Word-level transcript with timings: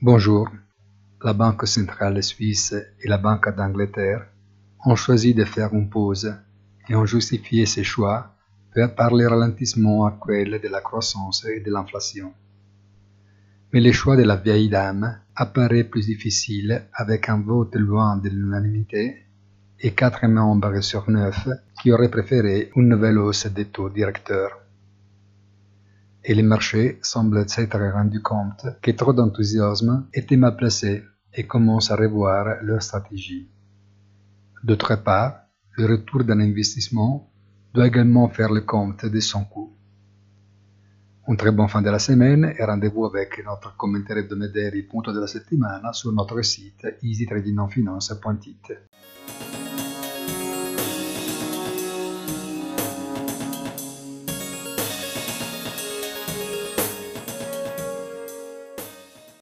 Bonjour. 0.00 0.48
La 1.24 1.32
Banque 1.32 1.66
centrale 1.66 2.22
suisse 2.22 2.72
et 3.02 3.08
la 3.08 3.18
Banque 3.18 3.52
d'Angleterre 3.56 4.28
ont 4.84 4.94
choisi 4.94 5.34
de 5.34 5.44
faire 5.44 5.74
une 5.74 5.90
pause 5.90 6.32
et 6.88 6.94
ont 6.94 7.04
justifié 7.04 7.66
ces 7.66 7.82
choix 7.82 8.32
par 8.96 9.12
le 9.12 9.26
ralentissement 9.26 10.06
actuel 10.06 10.60
de 10.62 10.68
la 10.68 10.80
croissance 10.80 11.44
et 11.46 11.58
de 11.58 11.72
l'inflation. 11.72 12.32
Mais 13.72 13.80
le 13.80 13.90
choix 13.90 14.16
de 14.16 14.22
la 14.22 14.36
vieille 14.36 14.68
dame 14.68 15.18
apparaît 15.34 15.82
plus 15.82 16.06
difficile 16.06 16.84
avec 16.94 17.28
un 17.28 17.40
vote 17.40 17.74
loin 17.74 18.18
de 18.18 18.28
l'unanimité 18.28 19.26
et 19.80 19.94
quatre 19.94 20.28
membres 20.28 20.80
sur 20.80 21.10
neuf 21.10 21.48
qui 21.82 21.90
auraient 21.90 22.08
préféré 22.08 22.70
une 22.76 22.90
nouvelle 22.90 23.18
hausse 23.18 23.48
des 23.48 23.64
taux 23.64 23.90
directeurs. 23.90 24.60
Et 26.24 26.34
les 26.34 26.42
marchés 26.42 26.98
semblent 27.02 27.48
s'être 27.48 27.78
rendus 27.78 28.22
compte 28.22 28.66
que 28.82 28.90
trop 28.90 29.12
d'enthousiasme 29.12 30.08
était 30.12 30.36
mal 30.36 30.56
placé 30.56 31.04
et 31.32 31.46
commencent 31.46 31.90
à 31.90 31.96
revoir 31.96 32.56
leur 32.62 32.82
stratégie. 32.82 33.48
D'autre 34.64 34.96
part, 34.96 35.42
le 35.76 35.86
retour 35.86 36.24
d'un 36.24 36.40
investissement 36.40 37.30
doit 37.72 37.86
également 37.86 38.28
faire 38.28 38.50
le 38.50 38.62
compte 38.62 39.06
de 39.06 39.20
son 39.20 39.44
coût. 39.44 39.72
Un 41.28 41.36
très 41.36 41.52
bon 41.52 41.68
fin 41.68 41.82
de 41.82 41.90
la 41.90 41.98
semaine 41.98 42.54
et 42.58 42.64
rendez-vous 42.64 43.04
avec 43.04 43.44
notre 43.44 43.76
commentaire 43.76 44.16
hebdomadaire 44.16 44.72
punto 44.90 45.12
della 45.12 45.26
settimana 45.26 45.92
sur 45.92 46.10
notre 46.10 46.42
site 46.42 46.86
easytradingfinance.it. 47.02 48.72